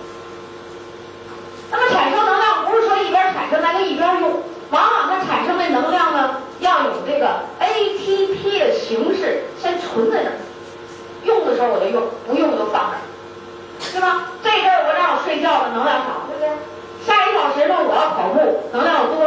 [1.71, 10.37] 那么产生能量不是说一边产生咱就一边用，往往它产生的能量呢，要有这个 ATP 的形式先存在那儿，
[11.25, 13.05] 用的时候我就用，不用就放那儿，
[13.91, 14.29] 对吧？
[14.45, 16.53] 这阵儿我让我睡觉的能量少，对不对？
[17.07, 19.25] 下一小时呢我要跑步，能量多，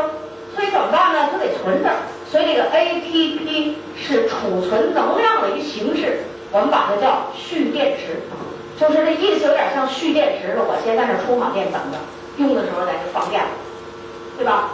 [0.53, 1.29] 所以怎么办呢？
[1.31, 1.89] 它得存着。
[2.29, 6.19] 所以这个 ATP 是储存能量的一个形式。
[6.51, 8.21] 我们把它叫蓄电池，
[8.79, 10.63] 就是这意思有点像蓄电池的。
[10.63, 11.97] 我先在那充好电等着，
[12.37, 13.43] 用的时候在这放电，
[14.37, 14.69] 对吧？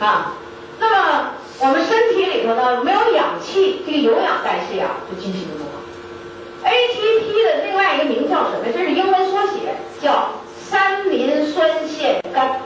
[0.00, 0.34] 啊，
[0.78, 5.70] 那么我们身体里头呢没有氧气，这个有氧代谢啊就进行不了。
[6.64, 8.72] ATP 的另外一个名叫什么？
[8.72, 12.60] 这是英文缩写，叫三磷酸腺苷。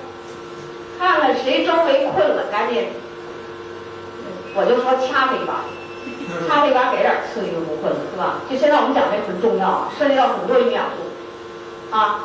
[0.98, 2.86] 看看谁周围困了，赶紧，
[4.56, 5.62] 我就说掐他一把。
[6.48, 8.40] 掐他一把给点刺激就不困了，是吧？
[8.50, 12.24] 就现在我们讲这很重要，涉及到很多营养素啊。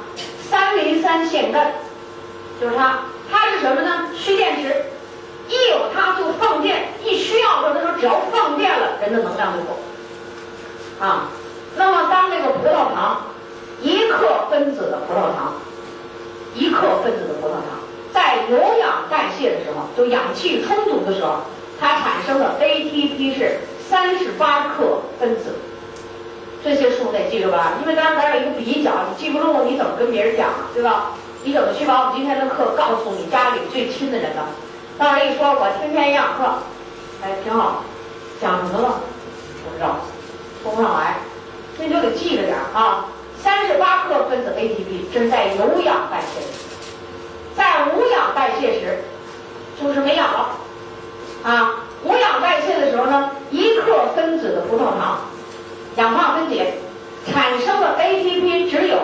[0.49, 1.73] 三磷酸腺苷
[2.59, 4.07] 就是它，它是什么呢？
[4.15, 4.85] 蓄电池，
[5.47, 9.79] 一有它就放电，一需要的时候只要放电了，人的能量就够
[10.99, 11.29] 啊。
[11.77, 13.27] 那么当这个葡萄糖
[13.81, 15.53] 一克分子的葡萄糖，
[16.55, 17.79] 一克分子的葡萄糖
[18.13, 21.37] 在有氧代谢的时候，就氧气充足的时候，
[21.81, 23.57] 它产生的 ATP 是
[23.89, 25.55] 三十八克分子。
[26.63, 27.73] 这些数得记住吧？
[27.81, 30.49] 因为刚才有一个比较，你记不住，你怎么跟别人讲？
[30.75, 31.13] 对吧？
[31.43, 34.43] 你怎么去把我们今天的课告诉你家里最亲的人呢？
[34.99, 36.59] 到时一说，我天天营养课，
[37.23, 37.83] 哎，挺好，
[38.39, 39.01] 讲什么了？
[39.65, 40.01] 不知道，
[40.61, 41.17] 说不上来，
[41.79, 43.07] 那就得记着点啊。
[43.41, 46.45] 三十八克分子 ATP，这是在有氧代谢，
[47.57, 48.99] 在无氧代谢时，
[49.81, 50.57] 就是没氧了
[51.43, 51.85] 啊。
[52.03, 55.19] 无氧代谢的时候呢，一克分子的葡萄糖。
[55.97, 56.73] 氧化分解
[57.31, 58.97] 产生的 ATP 只有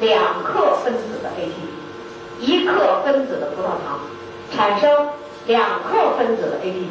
[0.00, 4.00] 两克分子的 ATP，一克分子的葡萄糖
[4.56, 5.08] 产生
[5.46, 6.86] 两克分子的 ATP，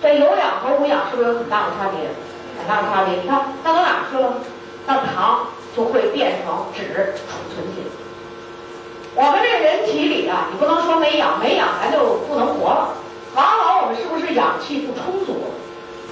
[0.00, 2.10] 这有氧和无氧是不是有很大的差别？
[2.56, 3.20] 很大的差别。
[3.20, 4.34] 你看，那到哪去了？
[4.86, 7.90] 那糖就会变成脂储存起来。
[9.16, 12.88] 我们这人体里啊，你不能说没氧，没氧咱就不能活了。
[13.34, 15.44] 往往我们是不是氧气不充足？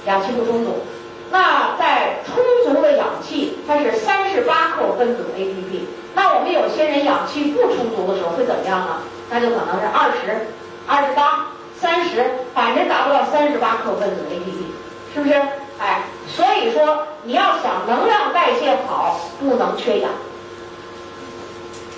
[0.05, 0.83] 氧气不充足。
[1.31, 5.85] 那在充足的氧气，它是三十八克分子的 ATP。
[6.13, 9.01] 那我们有些人氧气不充足的时候会怎么样呢？
[9.29, 10.47] 那就可能是二十、
[10.85, 11.47] 二十八、
[11.79, 15.33] 三十，反正达不到三十八克分子 ATP，是不是？
[15.79, 20.11] 哎，所以说你要想能量代谢好，不能缺氧。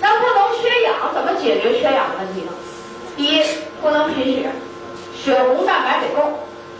[0.00, 2.52] 那不能缺氧，怎么解决缺氧的问题呢？
[3.16, 3.42] 第一，
[3.82, 4.50] 不能贫血，
[5.26, 6.38] 血红蛋白得够，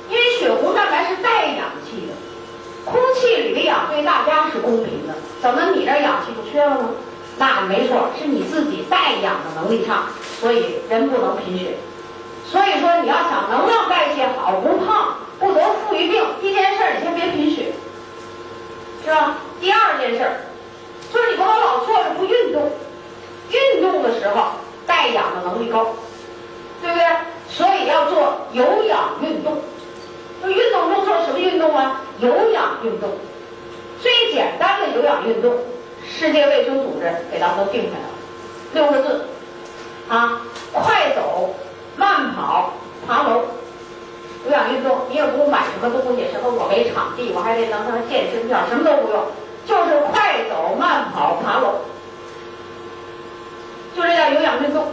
[0.08, 2.14] 因为血红蛋白是带氧气的。
[2.84, 6.90] 空气里的氧对大家是公平的，怎么你这氧气不缺了呢？
[7.38, 10.04] 那没错，是你自己带氧的能力差，
[10.38, 11.74] 所以人不能贫血。
[12.46, 17.72] 所以说你要想能量代谢好，不胖，不得富余病，第一件事你先别贫血，
[19.04, 19.38] 是吧？
[19.60, 20.24] 第二件事
[21.12, 22.70] 就是你不能老坐着不运动，
[23.50, 24.52] 运动的时候
[24.86, 25.96] 带氧的能力高，
[26.80, 27.04] 对不对？
[27.48, 29.56] 所以要做有氧运动。
[30.42, 32.02] 那运动中做什么运动啊？
[32.18, 33.10] 有氧运动，
[34.00, 35.54] 最简单的有氧运动，
[36.06, 38.08] 世界卫生组织给咱们都定下来了，
[38.72, 39.26] 六个字，
[40.08, 40.40] 啊，
[40.72, 41.54] 快走、
[41.96, 42.72] 慢跑、
[43.06, 43.42] 爬楼，
[44.46, 49.22] 有氧运动，你也不用买什么东西，什么我没场地，我还得能上健身票，什么都不用，
[49.66, 51.80] 就是快走、慢跑、爬楼，
[53.94, 54.86] 就这叫有氧运动，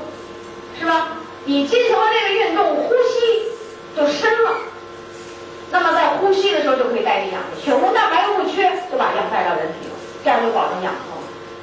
[0.78, 1.08] 是吧？
[1.46, 3.44] 你进行了这个运动，呼吸
[3.96, 4.52] 就深了。
[5.72, 11.04] 那么在呼吸的时候就可以带进氧气，血红蛋白不缺，就把氧带到人体了，这样就保证养生。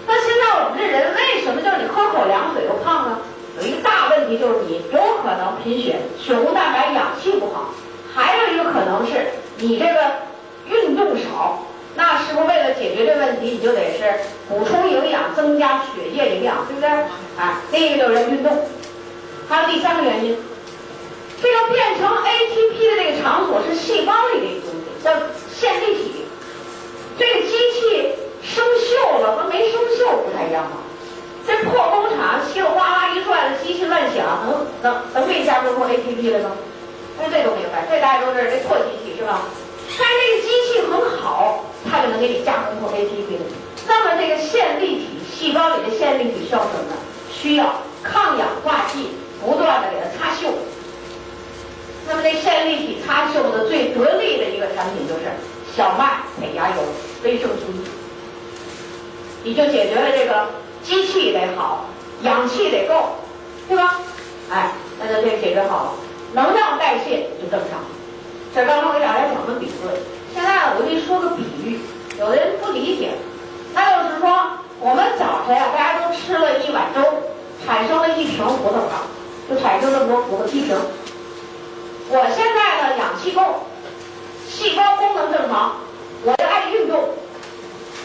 [0.07, 3.19] 那现在我们这人为什么就是你喝口凉水就胖呢？
[3.61, 7.71] 有一个大问题就是你有可能贫血，血红蛋白氧气不好，
[8.15, 9.27] 还有一个可能是
[9.59, 10.11] 你这个
[10.69, 11.65] 运动少。
[11.97, 14.05] 那是不是为了解决这问题，你就得是
[14.49, 16.89] 补充营养，增加血液营养，对不对？
[17.37, 18.65] 哎，另一个就是运动，
[19.51, 20.39] 还有第三个原因。
[21.43, 25.11] 这个变成 ATP 的这个场所是细胞里的一个东西，叫
[25.53, 26.25] 线粒体。
[27.19, 30.79] 这个机器生锈了和没生锈不太一样吗？
[31.45, 36.53] 这破工厂稀里哗啦一转，机器乱响，能能能给你加工出 ATP 来吗？
[37.19, 39.43] 那，这都明白，这大家都知道，这破机器是吧？
[39.99, 43.45] 但这个机器很好，它就能给你加工出 ATP 来。
[43.89, 46.97] 那么这个线粒体，细胞里的线粒体需要什么呢？
[47.33, 49.09] 需要抗氧化剂，
[49.45, 50.51] 不断的给它擦锈。
[52.09, 55.31] 那么这线粒体擦锈的最得力的一个产品就是
[55.77, 56.77] 小麦胚芽油
[57.23, 57.85] 维生素 E，
[59.45, 60.49] 你就解决了这个
[60.83, 61.87] 机器得好，
[62.23, 63.17] 氧气得够，
[63.69, 64.01] 对吧？
[64.51, 65.93] 哎，那就这解决好了，
[66.33, 67.79] 能量代谢就正常。
[68.53, 69.95] 这刚刚给大家讲的理论，
[70.35, 71.79] 现在我给你说个比喻，
[72.19, 73.11] 有的人不理解，
[73.73, 74.51] 那就是说
[74.81, 77.01] 我们早晨呀，大家都吃了一碗粥，
[77.65, 79.07] 产生了一瓶葡萄糖，
[79.51, 80.77] 就产生这么多葡萄一瓶。
[82.09, 83.67] 我现在呢，氧气够，
[84.49, 85.73] 细胞功能正常，
[86.25, 87.09] 我就爱运动，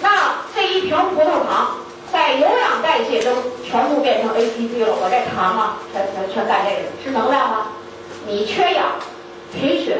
[0.01, 1.77] 那这一瓶葡萄糖
[2.11, 3.31] 在有氧代谢中
[3.63, 7.67] 全部变成 ATP 了，我这糖啊，全全全干这个，是能量吗？
[8.27, 8.93] 你缺氧、
[9.53, 9.99] 贫血、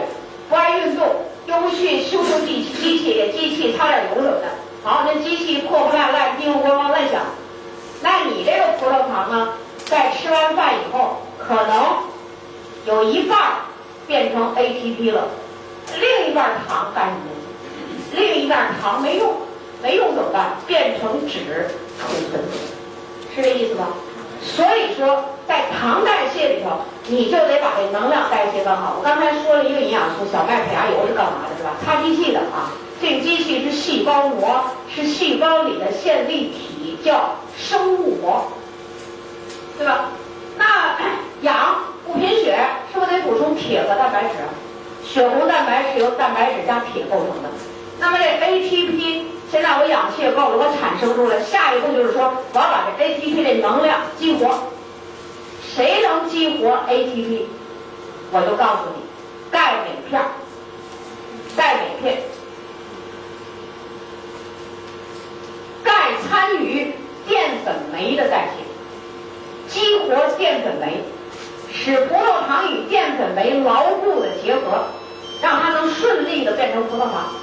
[0.50, 1.08] 不爱运动，
[1.46, 4.48] 又不去修修机器，机器给机器擦点油什么的，
[4.84, 7.22] 好，那机器破破烂烂、叮咣咣乱响，
[8.02, 9.50] 那你这个葡萄糖呢，
[9.86, 11.98] 在吃完饭以后，可能
[12.86, 13.38] 有一半。
[14.08, 15.30] 变成 ATP 了，
[16.00, 17.26] 另一半糖干什么？
[18.14, 19.34] 另一半糖没用，
[19.82, 20.58] 没用怎么办？
[20.68, 21.40] 变成脂
[22.00, 22.40] 储存，
[23.36, 23.88] 是这意思吧？
[24.44, 28.98] 所以说，在糖代谢里头，你就得把这能量代谢干好。
[29.00, 31.58] 我刚才说了一个营养素，小麦胚芽油是干嘛的？
[31.58, 31.72] 是吧？
[31.84, 32.70] 擦机器的啊。
[33.02, 38.52] 这个机器是细胞膜，是细胞里的线粒体，叫生物膜，
[39.78, 40.10] 对吧？
[40.58, 40.96] 那
[41.42, 42.58] 氧不贫血，
[42.94, 44.36] 是不是得补充铁和蛋白质？
[45.04, 47.50] 血红蛋白是由蛋白质加铁构成的。
[48.00, 54.60] 那么这 ATP，现在我氧气也够了，我产生出来，下一步就是说，我要把这 ATP 的能量激活。
[55.76, 57.42] 谁能激活 ATP，
[58.32, 59.04] 我就告诉你，
[59.52, 60.22] 钙镁片，
[61.56, 62.22] 钙镁片，
[65.84, 66.94] 钙参与
[67.28, 68.65] 淀粉酶的代谢，
[69.76, 71.04] 激活淀粉酶，
[71.70, 74.86] 使葡萄糖与淀粉酶牢固的结合，
[75.42, 77.34] 让它能顺利的变成葡萄糖。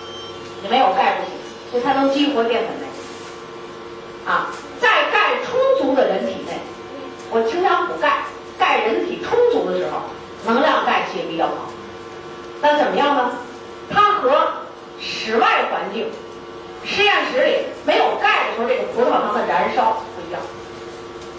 [0.62, 1.34] 你没有钙不行，
[1.70, 2.86] 所以它能激活淀粉酶。
[4.24, 4.48] 啊，
[4.80, 6.56] 在钙充足的人体内，
[7.30, 7.92] 我经常补，
[8.58, 10.00] 钙人体充足的时候，
[10.46, 11.68] 能量代谢比较好。
[12.62, 13.32] 那怎么样呢？
[13.90, 14.48] 它和
[14.98, 16.06] 室外环境，
[16.82, 20.40] 实验室里没有钙的时候，这个葡萄糖的燃烧不一样。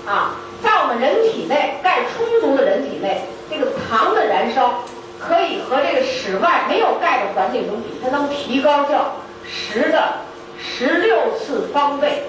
[0.06, 4.84] 啊，在我们人体内，钙充足的人体内，这个糖的燃烧。
[5.26, 9.16] 可以和这个室外没有钙的环境中比，它能提高叫
[9.48, 10.16] 十的
[10.60, 12.24] 十六次方倍。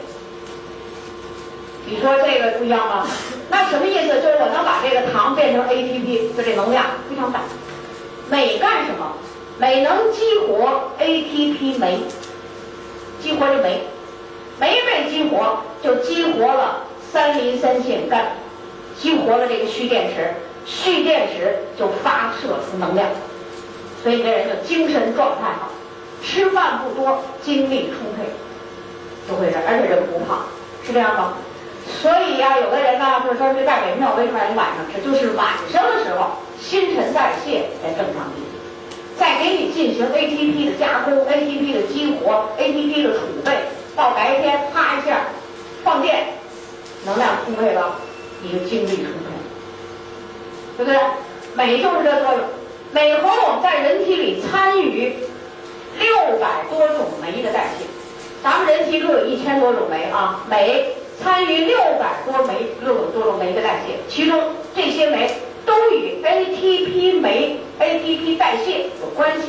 [1.86, 3.04] 你说这个不一样吗？
[3.50, 4.14] 那什么意思？
[4.22, 7.40] 就是我能把这个糖变成 ATP，就这能量非常大。
[8.30, 9.12] 镁干什么？
[9.58, 11.98] 镁能激活 ATP 酶，
[13.20, 13.82] 激活这酶，
[14.60, 18.24] 酶被激活就激活了三磷酸腺苷，
[18.96, 20.32] 激活了这个蓄电池。
[20.66, 23.06] 蓄电池就发射出能量，
[24.02, 25.68] 所以这人就精神状态好，
[26.22, 28.24] 吃饭不多，精力充沛，
[29.28, 30.46] 就会这，而且人不胖，
[30.82, 31.34] 是这样吗？
[32.00, 35.06] 所以呀，有的人呢，就是说这钙镁片为什么你晚上吃？
[35.06, 38.56] 就是晚上的时候新陈代谢在正常进行，
[39.18, 41.82] 再给你进行 ATP 的加工、ATP 的
[42.58, 43.50] ATP 的储备，
[43.96, 45.26] 到白天啪一下
[45.82, 46.26] 放电，
[47.06, 47.98] 能量充沛了，
[48.42, 49.34] 你就精力充沛。
[50.76, 50.98] 对不对？
[51.54, 52.40] 镁就是这作用。
[52.92, 55.14] 镁和我们在人体里参与
[55.98, 57.84] 六百多种酶的代谢。
[58.42, 60.84] 咱们人体中有一千多种酶啊，镁
[61.22, 64.40] 参与六百多酶、六百多种酶的代谢，其中
[64.74, 65.30] 这些酶
[65.64, 69.48] 都与 ATP 酶、ATP 代谢有关系。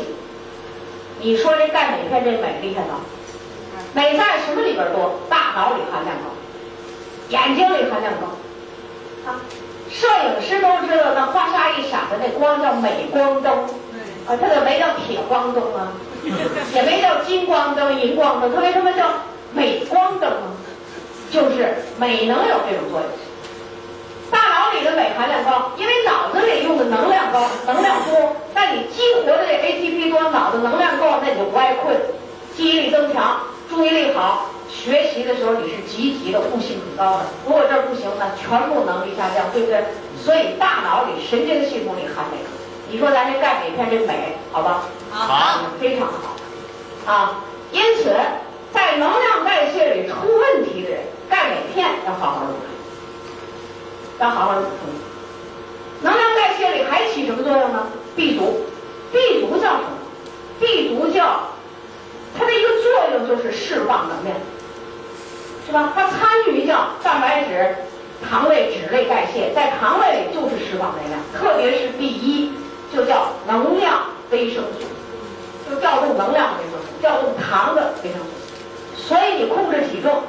[1.25, 3.01] 你说这钙镁片这镁厉害吗？
[3.95, 5.21] 镁在什么里边多？
[5.27, 6.29] 大脑里含量高，
[7.29, 8.27] 眼睛里含量高，
[9.31, 9.41] 啊。
[9.89, 13.51] 摄影师都知道，那花沙一闪的那光叫镁光灯，
[14.27, 15.93] 啊，它怎么没叫铁光灯啊？
[16.75, 19.09] 也没叫金光灯、银光灯，它为什么叫
[19.55, 20.53] 镁光灯啊？
[21.31, 23.09] 就是镁能有这种作用。
[24.31, 31.95] 大脑里的镁含量高，因为脑子里用的能量高，能量多，那你激活的这 ATP 多，脑子能量够，那你就不爱困，
[32.55, 34.49] 记忆力增强，注意力好。
[34.67, 37.25] 学习的时候你是积极的，悟性很高的。
[37.45, 39.83] 如果这儿不行，那全部能力下降，对不对？
[40.19, 42.37] 所以大脑里、神经系统里含镁。
[42.89, 44.81] 你说咱这钙镁片这镁，好吧？
[45.11, 47.11] 好，非常好。
[47.11, 47.39] 啊，
[47.71, 48.11] 因此
[48.73, 52.74] 在能量代谢里出问题的人，钙镁片要好好补充，
[54.19, 54.93] 要好好补充。
[56.01, 58.65] 能量代谢里还起什么作用呢？B 族
[59.11, 59.89] ，B 族叫什么
[60.59, 61.49] ？B 族叫
[62.37, 64.35] 它的一个作用就是释放能量。
[65.67, 65.93] 是吧？
[65.95, 67.75] 它参与叫蛋白质、
[68.29, 72.53] 糖类、脂类代谢，在糖类里就是释放能量，特别是第一
[72.93, 74.85] 就叫能量维生素，
[75.67, 78.27] 就调动能量维生素，调动糖的维生素。
[78.95, 80.21] 所以你控制体重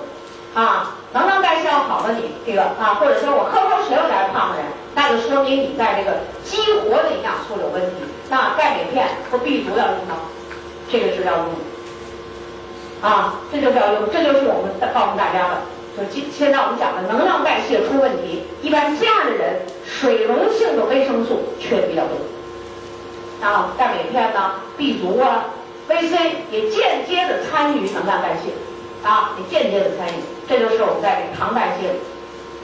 [0.55, 7.97] 啊，能量代谢要好的你这个啊，或者说我喝口水我才胖的人，那就说明你在这个激活的营养素有问题。
[8.29, 10.17] 那钙镁片和 B 族要用到，
[10.91, 11.47] 这个是要用。
[13.03, 15.61] 啊，这就是要用，这就是我们告诉大家的，
[15.97, 23.47] 就今现在我们讲的能量代谢出问题，一般这样的人水溶性的维生素缺的比较多。
[23.47, 25.45] 啊，钙镁片呢，B 族啊
[25.89, 26.17] ，VC
[26.51, 28.51] 也间接的参与能量代谢，
[29.07, 31.95] 啊，你间接的参与，这就是我们在这糖代谢，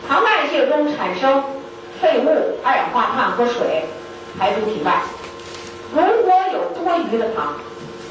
[0.09, 1.45] 糖代谢中产生
[2.01, 3.85] 废物、二氧化碳和水
[4.37, 5.01] 排出体外，
[5.95, 7.55] 如果有多余的糖。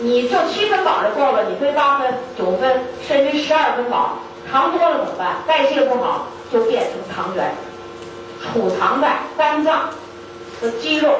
[0.03, 4.17] 你就七分饱就够了，你非八分、九分，甚至十二分饱，
[4.51, 5.35] 糖多了怎么办？
[5.45, 7.53] 代谢不好就变成糖原，
[8.41, 9.91] 储藏在肝脏
[10.59, 11.19] 和肌肉，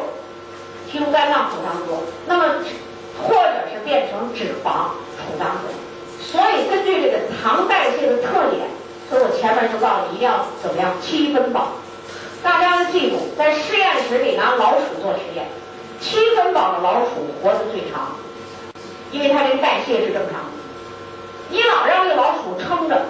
[0.91, 2.01] 其中肝脏储藏多。
[2.26, 2.55] 那么，
[3.22, 5.70] 或者是变成脂肪储藏多。
[6.24, 8.67] 所以根据这个糖代谢的特点，
[9.09, 11.74] 所以我前面就告诉你一定要怎么样七分饱。
[12.43, 15.47] 大家要记住，在实验室里拿老鼠做实验，
[15.99, 18.15] 七分饱的老鼠活得最长。
[19.11, 20.51] 因为它这个代谢是正常的。
[21.49, 23.01] 你老让这老鼠撑着，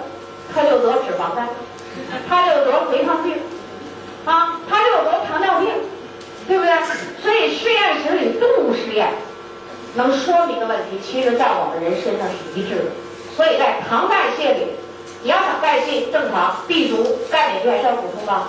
[0.52, 1.48] 它就得脂肪肝，
[2.28, 3.36] 它就得肥胖病，
[4.24, 5.68] 啊，它就得糖尿病，
[6.48, 6.72] 对不对？
[7.22, 9.08] 所以实验室里动物实验
[9.94, 12.84] 能说明的问题，其实在我们人身上是一致的。
[13.36, 14.66] 所以在糖代谢里，
[15.22, 18.42] 你要想代谢正常，B 族、钙、镁、片是要补充的，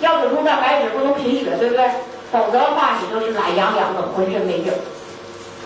[0.00, 1.88] 要补充蛋白质，不能贫血，对不对？
[2.32, 4.78] 否则的话，你就是懒洋洋的，浑身没劲儿。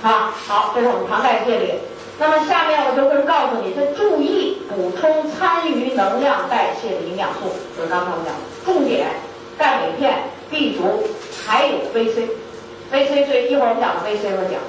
[0.03, 1.73] 啊，好，这是我们糖代谢里。
[2.19, 9.09] 那么下面我就会告诉你，这注意补充参与能量代谢的营养素，就是刚才我讲的重点，
[9.57, 11.05] 钙镁片、B 族，
[11.47, 14.61] 还有 VC，VC 对一会儿我们讲的 VC 会讲。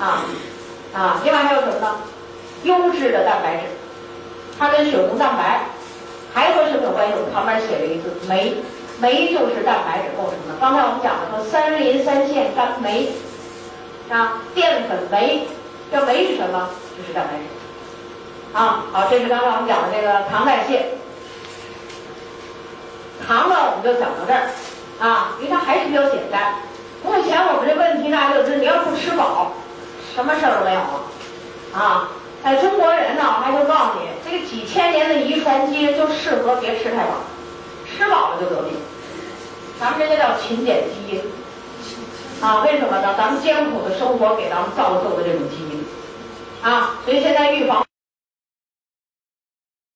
[0.00, 0.24] 啊
[0.94, 1.96] 啊，另外还有什么呢？
[2.62, 3.62] 优质的蛋白质，
[4.58, 5.66] 它跟血红蛋白
[6.32, 7.14] 还和什么有关系？
[7.16, 8.56] 我旁边写了一个字酶，
[9.00, 10.54] 酶就是蛋白质构成的。
[10.60, 13.12] 刚才我们讲的说三磷三腺苷酶
[14.08, 15.46] 啊，淀粉酶，
[15.92, 16.70] 这酶是什么？
[16.96, 17.44] 就是蛋白质。
[18.56, 20.86] 啊，好，这是刚才我们讲的这个糖代谢。
[23.26, 24.48] 糖呢，我们就讲到这儿
[25.00, 26.54] 啊，因为它还是比较简单。
[27.04, 29.52] 目前我们这问题呢，就是你要不吃饱，
[30.14, 31.04] 什么事儿都没有了
[31.74, 32.08] 啊。
[32.42, 37.20] 哎，中国人呢，我就告诉你，这个几千年的遗传基因就适合别吃太饱，
[37.86, 38.72] 吃饱了就得病。
[39.78, 41.22] 咱们这个叫勤俭基因
[42.40, 43.14] 啊，为什么呢？
[43.18, 45.84] 咱们艰苦的生活给咱们造就的这种基因
[46.62, 47.84] 啊，所以现在预防